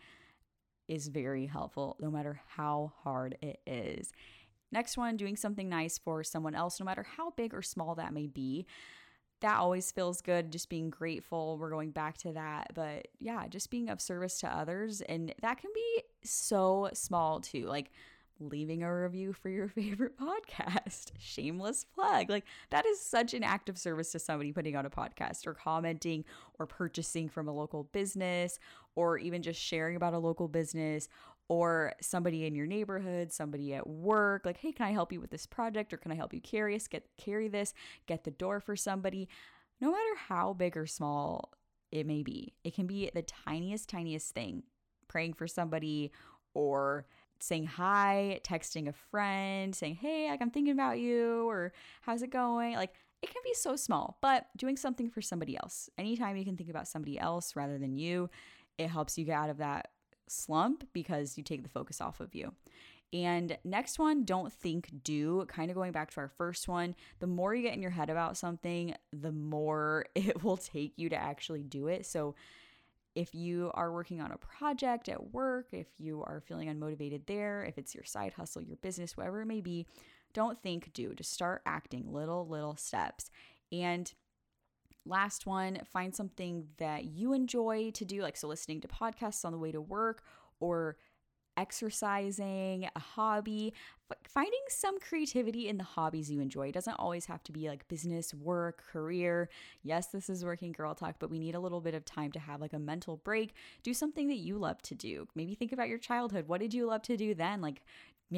is 0.88 1.08
very 1.08 1.46
helpful 1.46 1.96
no 1.98 2.12
matter 2.12 2.40
how 2.46 2.92
hard 3.02 3.36
it 3.42 3.60
is. 3.66 4.12
Next 4.76 4.98
one, 4.98 5.16
doing 5.16 5.36
something 5.36 5.70
nice 5.70 5.96
for 5.96 6.22
someone 6.22 6.54
else, 6.54 6.78
no 6.78 6.84
matter 6.84 7.02
how 7.16 7.30
big 7.30 7.54
or 7.54 7.62
small 7.62 7.94
that 7.94 8.12
may 8.12 8.26
be. 8.26 8.66
That 9.40 9.56
always 9.56 9.90
feels 9.90 10.20
good, 10.20 10.52
just 10.52 10.68
being 10.68 10.90
grateful. 10.90 11.56
We're 11.56 11.70
going 11.70 11.92
back 11.92 12.18
to 12.18 12.32
that. 12.32 12.72
But 12.74 13.08
yeah, 13.18 13.48
just 13.48 13.70
being 13.70 13.88
of 13.88 14.02
service 14.02 14.38
to 14.40 14.48
others. 14.48 15.00
And 15.00 15.34
that 15.40 15.56
can 15.62 15.70
be 15.74 16.02
so 16.24 16.90
small 16.92 17.40
too. 17.40 17.64
Like, 17.64 17.90
leaving 18.38 18.82
a 18.82 18.94
review 18.94 19.32
for 19.32 19.48
your 19.48 19.68
favorite 19.68 20.18
podcast. 20.18 21.12
Shameless 21.18 21.84
plug. 21.84 22.28
Like 22.28 22.44
that 22.70 22.86
is 22.86 23.00
such 23.00 23.34
an 23.34 23.42
act 23.42 23.68
of 23.68 23.78
service 23.78 24.12
to 24.12 24.18
somebody 24.18 24.52
putting 24.52 24.76
out 24.76 24.86
a 24.86 24.90
podcast 24.90 25.46
or 25.46 25.54
commenting 25.54 26.24
or 26.58 26.66
purchasing 26.66 27.28
from 27.28 27.48
a 27.48 27.52
local 27.52 27.84
business 27.84 28.58
or 28.94 29.18
even 29.18 29.42
just 29.42 29.60
sharing 29.60 29.96
about 29.96 30.14
a 30.14 30.18
local 30.18 30.48
business 30.48 31.08
or 31.48 31.92
somebody 32.00 32.46
in 32.46 32.54
your 32.54 32.66
neighborhood, 32.66 33.32
somebody 33.32 33.74
at 33.74 33.86
work, 33.86 34.44
like, 34.44 34.58
hey, 34.58 34.72
can 34.72 34.86
I 34.86 34.92
help 34.92 35.12
you 35.12 35.20
with 35.20 35.30
this 35.30 35.46
project 35.46 35.92
or 35.92 35.96
can 35.96 36.10
I 36.10 36.16
help 36.16 36.34
you 36.34 36.40
carry 36.40 36.74
us, 36.74 36.88
get 36.88 37.08
carry 37.16 37.48
this, 37.48 37.72
get 38.06 38.24
the 38.24 38.30
door 38.30 38.60
for 38.60 38.76
somebody. 38.76 39.28
No 39.80 39.90
matter 39.90 40.16
how 40.28 40.54
big 40.54 40.76
or 40.76 40.86
small 40.86 41.52
it 41.92 42.06
may 42.06 42.22
be, 42.22 42.54
it 42.64 42.74
can 42.74 42.86
be 42.86 43.10
the 43.14 43.22
tiniest, 43.22 43.88
tiniest 43.88 44.34
thing. 44.34 44.64
Praying 45.08 45.34
for 45.34 45.46
somebody 45.46 46.10
or 46.54 47.06
saying 47.38 47.66
hi, 47.66 48.40
texting 48.42 48.88
a 48.88 48.92
friend, 48.92 49.74
saying, 49.74 49.96
hey, 49.96 50.30
like 50.30 50.42
I'm 50.42 50.50
thinking 50.50 50.72
about 50.72 50.98
you, 50.98 51.48
or 51.48 51.72
how's 52.00 52.22
it 52.22 52.30
going? 52.30 52.74
Like 52.74 52.94
it 53.22 53.28
can 53.28 53.42
be 53.44 53.54
so 53.54 53.76
small, 53.76 54.18
but 54.20 54.46
doing 54.56 54.76
something 54.76 55.10
for 55.10 55.20
somebody 55.20 55.56
else. 55.56 55.88
Anytime 55.98 56.36
you 56.36 56.44
can 56.44 56.56
think 56.56 56.70
about 56.70 56.88
somebody 56.88 57.18
else 57.18 57.54
rather 57.54 57.78
than 57.78 57.96
you, 57.96 58.30
it 58.78 58.88
helps 58.88 59.16
you 59.16 59.24
get 59.24 59.36
out 59.36 59.50
of 59.50 59.58
that 59.58 59.90
slump 60.28 60.84
because 60.92 61.36
you 61.36 61.44
take 61.44 61.62
the 61.62 61.68
focus 61.68 62.00
off 62.00 62.20
of 62.20 62.34
you. 62.34 62.52
And 63.12 63.56
next 63.64 63.98
one, 63.98 64.24
don't 64.24 64.52
think, 64.52 64.90
do. 65.04 65.44
Kind 65.46 65.70
of 65.70 65.76
going 65.76 65.92
back 65.92 66.10
to 66.12 66.20
our 66.20 66.28
first 66.28 66.66
one, 66.66 66.94
the 67.20 67.26
more 67.26 67.54
you 67.54 67.62
get 67.62 67.74
in 67.74 67.82
your 67.82 67.90
head 67.90 68.10
about 68.10 68.36
something, 68.36 68.94
the 69.12 69.32
more 69.32 70.06
it 70.14 70.42
will 70.42 70.56
take 70.56 70.94
you 70.96 71.08
to 71.08 71.16
actually 71.16 71.62
do 71.62 71.86
it. 71.88 72.06
So, 72.06 72.34
if 73.14 73.34
you 73.34 73.70
are 73.72 73.90
working 73.90 74.20
on 74.20 74.30
a 74.30 74.36
project 74.36 75.08
at 75.08 75.32
work, 75.32 75.68
if 75.72 75.86
you 75.96 76.22
are 76.24 76.42
feeling 76.46 76.68
unmotivated 76.68 77.22
there, 77.24 77.64
if 77.64 77.78
it's 77.78 77.94
your 77.94 78.04
side 78.04 78.34
hustle, 78.34 78.60
your 78.60 78.76
business, 78.76 79.16
whatever 79.16 79.40
it 79.40 79.46
may 79.46 79.62
be, 79.62 79.86
don't 80.34 80.62
think, 80.62 80.92
do. 80.92 81.14
Just 81.14 81.32
start 81.32 81.62
acting 81.64 82.12
little, 82.12 82.46
little 82.46 82.76
steps. 82.76 83.30
And 83.72 84.12
last 85.06 85.46
one, 85.46 85.78
find 85.84 86.14
something 86.14 86.68
that 86.78 87.04
you 87.04 87.32
enjoy 87.32 87.90
to 87.92 88.04
do, 88.04 88.22
like 88.22 88.36
so 88.36 88.48
listening 88.48 88.80
to 88.82 88.88
podcasts 88.88 89.44
on 89.44 89.52
the 89.52 89.58
way 89.58 89.72
to 89.72 89.80
work 89.80 90.22
or 90.60 90.96
exercising, 91.56 92.88
a 92.94 92.98
hobby, 92.98 93.72
finding 94.28 94.60
some 94.68 95.00
creativity 95.00 95.68
in 95.68 95.78
the 95.78 95.84
hobbies 95.84 96.30
you 96.30 96.40
enjoy. 96.40 96.68
It 96.68 96.74
doesn't 96.74 96.94
always 96.94 97.26
have 97.26 97.42
to 97.44 97.52
be 97.52 97.68
like 97.68 97.88
business, 97.88 98.34
work, 98.34 98.82
career. 98.92 99.48
Yes, 99.82 100.08
this 100.08 100.28
is 100.28 100.44
working 100.44 100.72
girl 100.72 100.94
talk, 100.94 101.16
but 101.18 101.30
we 101.30 101.38
need 101.38 101.54
a 101.54 101.60
little 101.60 101.80
bit 101.80 101.94
of 101.94 102.04
time 102.04 102.30
to 102.32 102.38
have 102.38 102.60
like 102.60 102.74
a 102.74 102.78
mental 102.78 103.16
break. 103.16 103.54
Do 103.82 103.94
something 103.94 104.28
that 104.28 104.36
you 104.36 104.58
love 104.58 104.82
to 104.82 104.94
do. 104.94 105.28
Maybe 105.34 105.54
think 105.54 105.72
about 105.72 105.88
your 105.88 105.98
childhood. 105.98 106.46
What 106.46 106.60
did 106.60 106.74
you 106.74 106.86
love 106.86 107.02
to 107.02 107.16
do 107.16 107.34
then? 107.34 107.60
Like 107.60 107.82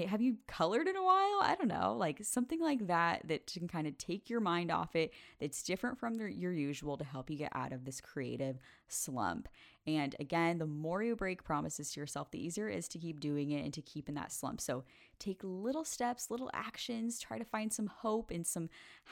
have 0.07 0.21
you 0.21 0.37
colored 0.47 0.87
in 0.87 0.97
a 0.97 1.03
while? 1.03 1.41
I 1.41 1.55
don't 1.59 1.69
know, 1.69 1.97
like 1.97 2.23
something 2.23 2.61
like 2.61 2.87
that 2.89 3.23
that 3.27 3.47
can 3.47 3.69
kind 3.69 3.87
of 3.87 3.97
take 3.97 4.29
your 4.29 4.41
mind 4.41 4.71
off 4.71 4.95
it, 4.95 5.13
that's 5.41 5.63
different 5.63 5.99
from 5.99 6.21
your 6.21 6.53
usual 6.53 6.99
to 6.99 7.05
help 7.05 7.31
you 7.31 7.37
get 7.37 7.53
out 7.55 7.73
of 7.73 7.85
this 7.85 8.01
creative 8.01 8.59
slump. 8.89 9.49
And 9.87 10.15
again, 10.21 10.59
the 10.59 10.67
more 10.67 11.03
you 11.03 11.17
break 11.17 11.43
promises 11.43 11.91
to 11.93 12.01
yourself, 12.01 12.31
the 12.31 12.45
easier 12.45 12.69
it 12.69 12.77
is 12.77 12.89
to 12.89 12.99
keep 12.99 13.21
doing 13.21 13.53
it 13.53 13.65
and 13.65 13.73
to 13.73 13.81
keep 13.81 14.11
in 14.11 14.15
that 14.17 14.31
slump. 14.33 14.61
So 14.61 14.85
take 15.19 15.41
little 15.43 15.85
steps, 15.85 16.31
little 16.31 16.51
actions, 16.53 17.19
try 17.19 17.39
to 17.39 17.45
find 17.45 17.73
some 17.73 17.87
hope 17.87 18.31
and 18.31 18.47
some 18.47 18.69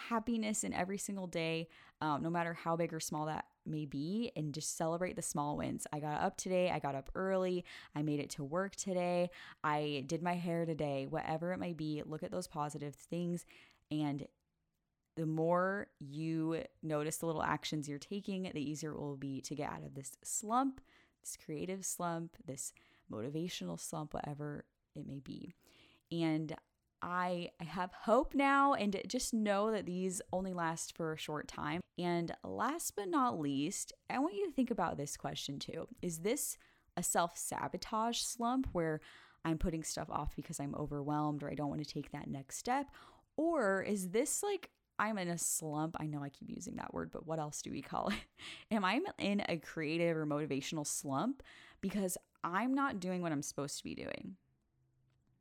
happiness 0.08 0.62
in 0.62 0.74
every 0.74 0.98
single 0.98 1.26
day, 1.26 1.68
um, 2.02 2.22
no 2.22 2.28
matter 2.28 2.52
how 2.52 2.76
big 2.76 2.92
or 2.92 3.00
small 3.00 3.24
that 3.26 3.46
may 3.66 3.84
be, 3.84 4.32
and 4.36 4.54
just 4.54 4.76
celebrate 4.76 5.16
the 5.16 5.22
small 5.22 5.56
wins. 5.56 5.86
I 5.92 6.00
got 6.00 6.22
up 6.22 6.36
today, 6.36 6.70
I 6.70 6.78
got 6.78 6.94
up 6.94 7.10
early, 7.14 7.64
I 7.94 8.02
made 8.02 8.20
it 8.20 8.30
to 8.30 8.44
work 8.44 8.76
today, 8.76 9.30
I 9.64 10.04
did 10.06 10.22
my 10.22 10.34
hair 10.34 10.64
today, 10.64 11.06
whatever 11.08 11.52
it 11.52 11.58
may 11.58 11.72
be, 11.72 12.02
look 12.04 12.22
at 12.22 12.30
those 12.30 12.46
positive 12.46 12.94
things 12.94 13.44
and 13.90 14.26
the 15.16 15.26
more 15.26 15.86
you 15.98 16.62
notice 16.82 17.16
the 17.16 17.26
little 17.26 17.42
actions 17.42 17.88
you're 17.88 17.98
taking, 17.98 18.42
the 18.42 18.60
easier 18.60 18.92
it 18.92 19.00
will 19.00 19.16
be 19.16 19.40
to 19.40 19.54
get 19.54 19.72
out 19.72 19.82
of 19.82 19.94
this 19.94 20.16
slump, 20.22 20.80
this 21.22 21.38
creative 21.42 21.84
slump, 21.84 22.36
this 22.44 22.72
motivational 23.10 23.80
slump, 23.80 24.12
whatever 24.12 24.66
it 24.94 25.06
may 25.06 25.20
be. 25.20 25.54
And 26.12 26.54
I 27.02 27.50
have 27.60 27.92
hope 27.92 28.34
now 28.34 28.74
and 28.74 29.00
just 29.06 29.34
know 29.34 29.70
that 29.70 29.86
these 29.86 30.22
only 30.32 30.52
last 30.52 30.96
for 30.96 31.12
a 31.12 31.18
short 31.18 31.48
time. 31.48 31.80
And 31.98 32.32
last 32.44 32.94
but 32.96 33.08
not 33.08 33.38
least, 33.38 33.92
I 34.10 34.18
want 34.18 34.34
you 34.34 34.46
to 34.46 34.52
think 34.52 34.70
about 34.70 34.96
this 34.96 35.16
question 35.16 35.58
too. 35.58 35.86
Is 36.02 36.18
this 36.18 36.58
a 36.96 37.02
self 37.02 37.36
sabotage 37.36 38.20
slump 38.20 38.68
where 38.72 39.00
I'm 39.44 39.58
putting 39.58 39.84
stuff 39.84 40.08
off 40.10 40.34
because 40.34 40.58
I'm 40.58 40.74
overwhelmed 40.74 41.42
or 41.42 41.50
I 41.50 41.54
don't 41.54 41.68
want 41.68 41.86
to 41.86 41.92
take 41.92 42.10
that 42.12 42.28
next 42.28 42.56
step? 42.56 42.86
Or 43.36 43.82
is 43.82 44.10
this 44.10 44.42
like 44.42 44.70
I'm 44.98 45.18
in 45.18 45.28
a 45.28 45.38
slump. 45.38 45.96
I 46.00 46.06
know 46.06 46.22
I 46.22 46.30
keep 46.30 46.48
using 46.50 46.76
that 46.76 46.94
word, 46.94 47.10
but 47.12 47.26
what 47.26 47.38
else 47.38 47.60
do 47.62 47.70
we 47.70 47.82
call 47.82 48.08
it? 48.08 48.14
Am 48.70 48.84
I 48.84 49.00
in 49.18 49.42
a 49.48 49.58
creative 49.58 50.16
or 50.16 50.26
motivational 50.26 50.86
slump 50.86 51.42
because 51.80 52.16
I'm 52.42 52.74
not 52.74 53.00
doing 53.00 53.22
what 53.22 53.32
I'm 53.32 53.42
supposed 53.42 53.78
to 53.78 53.84
be 53.84 53.94
doing? 53.94 54.36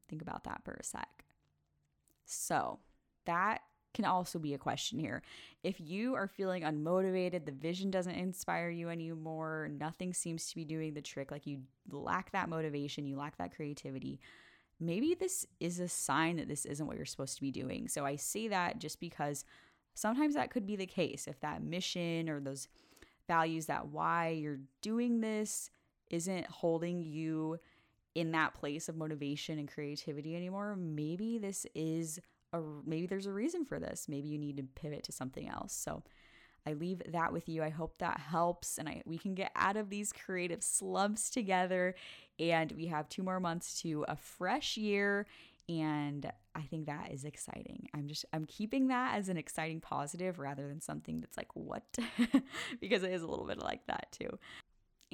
Think 0.10 0.22
about 0.22 0.44
that 0.44 0.62
for 0.64 0.74
a 0.74 0.84
sec. 0.84 1.25
So, 2.25 2.79
that 3.25 3.62
can 3.94 4.05
also 4.05 4.38
be 4.38 4.53
a 4.53 4.58
question 4.58 5.00
here. 5.00 5.24
If 5.63 5.79
you 5.79 6.15
are 6.15 6.27
feeling 6.27 6.63
unmotivated, 6.63 7.46
the 7.46 7.51
vision 7.51 7.89
doesn't 7.89 8.13
inspire 8.13 8.70
you 8.70 8.89
anymore, 8.89 9.70
nothing 9.79 10.13
seems 10.13 10.48
to 10.50 10.55
be 10.55 10.65
doing 10.65 10.94
the 10.94 11.01
trick, 11.01 11.32
like 11.32 11.48
you 11.48 11.62
lack 11.89 12.32
that 12.32 12.50
motivation, 12.50 13.05
you 13.05 13.15
lack 13.15 13.38
that 13.38 13.55
creativity, 13.55 14.20
maybe 14.79 15.15
this 15.15 15.46
is 15.60 15.79
a 15.79 15.88
sign 15.88 16.38
that 16.38 16.48
this 16.48 16.65
isn't 16.65 16.86
what 16.86 16.98
you're 16.98 17.05
supposed 17.05 17.36
to 17.36 17.41
be 17.41 17.51
doing. 17.51 17.88
So 17.88 18.05
I 18.05 18.17
say 18.17 18.48
that 18.50 18.79
just 18.79 19.00
because 19.00 19.46
sometimes 19.94 20.36
that 20.36 20.51
could 20.51 20.65
be 20.67 20.75
the 20.75 20.86
case. 20.86 21.27
If 21.27 21.39
that 21.39 21.63
mission 21.63 22.29
or 22.29 22.39
those 22.41 22.67
values, 23.27 23.67
that 23.67 23.88
why 23.88 24.29
you're 24.29 24.60
doing 24.82 25.22
this 25.22 25.70
isn't 26.10 26.46
holding 26.48 27.01
you 27.01 27.60
in 28.15 28.31
that 28.31 28.53
place 28.53 28.89
of 28.89 28.95
motivation 28.95 29.60
and 29.60 29.72
creativity 29.72 30.36
anymore, 30.36 30.75
maybe 30.75 31.38
this 31.38 31.65
is 31.75 32.19
a 32.53 32.62
maybe 32.86 33.05
there's 33.05 33.25
a 33.25 33.34
reason 33.34 33.65
for 33.65 33.79
this. 33.79 34.07
Maybe 34.07 34.29
you 34.29 34.38
need 34.38 34.57
to 34.57 34.63
pivot 34.63 35.03
to 35.03 35.12
something 35.12 35.48
else. 35.48 35.74
So 35.74 36.03
I 36.65 36.74
leave 36.74 37.01
that 37.12 37.31
with 37.31 37.48
you. 37.48 37.62
I 37.62 37.69
hope 37.69 37.98
that 38.00 38.19
helps 38.19 38.77
and 38.77 38.89
I 38.89 39.03
we 39.05 39.17
can 39.17 39.36
get 39.36 39.51
out 39.55 39.77
of 39.77 39.89
these 39.89 40.13
creative 40.13 40.63
slumps 40.63 41.29
together 41.29 41.95
and 42.39 42.72
we 42.72 42.88
have 42.88 43.10
two 43.10 43.22
more 43.22 43.39
months 43.39 43.81
to 43.81 44.05
a 44.07 44.15
fresh 44.15 44.77
year 44.77 45.27
and 45.67 46.31
I 46.53 46.62
think 46.62 46.86
that 46.86 47.12
is 47.12 47.25
exciting. 47.25 47.89
I'm 47.93 48.07
just 48.07 48.25
I'm 48.31 48.45
keeping 48.45 48.88
that 48.88 49.15
as 49.15 49.29
an 49.29 49.38
exciting 49.38 49.81
positive 49.81 50.39
rather 50.39 50.67
than 50.67 50.79
something 50.79 51.19
that's 51.19 51.38
like 51.38 51.53
what 51.53 51.84
because 52.79 53.03
it 53.03 53.12
is 53.12 53.24
a 53.24 53.27
little 53.27 53.45
bit 53.45 53.60
like 53.60 53.86
that 53.88 54.07
too. 54.12 54.39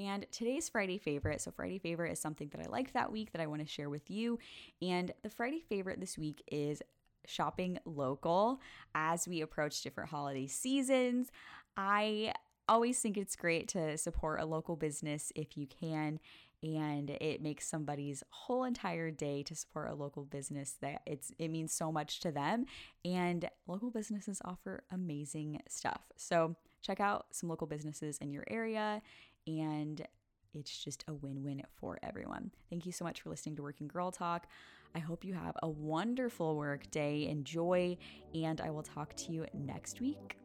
And 0.02 0.26
today's 0.32 0.68
Friday 0.68 0.98
favorite. 0.98 1.42
So, 1.42 1.52
Friday 1.52 1.78
favorite 1.78 2.12
is 2.12 2.20
something 2.20 2.50
that 2.50 2.62
I 2.66 2.70
liked 2.70 2.94
that 2.94 3.12
week 3.12 3.32
that 3.34 3.42
I 3.42 3.46
want 3.46 3.62
to 3.62 3.68
share 3.68 3.90
with 3.90 4.10
you. 4.10 4.40
And 4.82 5.12
the 5.22 5.30
Friday 5.30 5.62
favorite 5.70 6.00
this 6.00 6.18
week 6.18 6.42
is 6.52 6.82
shopping 7.28 7.78
local 7.86 8.60
as 8.96 9.28
we 9.28 9.42
approach 9.42 9.82
different 9.84 10.10
holiday 10.10 10.48
seasons. 10.48 11.32
I 11.78 12.34
always 12.68 13.00
think 13.00 13.16
it's 13.16 13.36
great 13.36 13.68
to 13.70 13.96
support 13.98 14.42
a 14.42 14.46
local 14.46 14.76
business 14.76 15.32
if 15.36 15.56
you 15.56 15.68
can. 15.68 16.20
and 16.64 17.10
it 17.10 17.42
makes 17.42 17.68
somebody's 17.68 18.24
whole 18.30 18.64
entire 18.66 19.10
day 19.10 19.42
to 19.44 19.56
support 19.56 19.90
a 19.90 19.96
local 19.96 20.26
business 20.26 20.78
that 20.82 21.02
it's 21.08 21.32
it 21.40 21.50
means 21.50 21.74
so 21.74 21.92
much 21.92 22.20
to 22.20 22.32
them 22.32 22.66
and 23.04 23.50
local 23.68 23.90
businesses 23.90 24.42
offer 24.46 24.84
amazing 24.92 25.60
stuff. 25.68 26.02
So 26.18 26.56
check 26.82 27.00
out 27.00 27.28
some 27.32 27.50
local 27.50 27.68
businesses 27.68 28.18
in 28.20 28.32
your 28.32 28.44
area 28.48 29.02
and 29.48 30.06
it's 30.54 30.84
just 30.84 31.04
a 31.08 31.14
win-win 31.14 31.64
for 31.80 31.98
everyone. 32.04 32.52
Thank 32.70 32.86
you 32.86 32.92
so 32.92 33.06
much 33.06 33.22
for 33.22 33.30
listening 33.30 33.56
to 33.56 33.64
Working 33.64 33.88
Girl 33.88 34.12
Talk. 34.12 34.48
I 34.94 35.00
hope 35.00 35.24
you 35.24 35.34
have 35.34 35.56
a 35.64 35.70
wonderful 35.70 36.56
work 36.58 36.92
day. 36.92 37.28
Enjoy 37.28 37.98
and 38.34 38.60
I 38.60 38.70
will 38.70 38.84
talk 38.84 39.16
to 39.16 39.32
you 39.32 39.46
next 39.54 40.02
week. 40.02 40.38